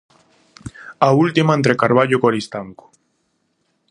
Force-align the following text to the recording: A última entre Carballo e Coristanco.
A 1.07 1.09
última 1.23 1.55
entre 1.57 1.79
Carballo 1.81 2.15
e 2.17 2.21
Coristanco. 2.25 2.85